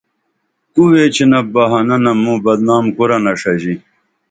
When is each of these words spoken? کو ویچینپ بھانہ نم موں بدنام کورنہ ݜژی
کو 0.73 0.81
ویچینپ 0.91 1.45
بھانہ 1.53 1.97
نم 2.03 2.17
موں 2.23 2.37
بدنام 2.45 2.85
کورنہ 2.95 3.31
ݜژی 3.39 3.73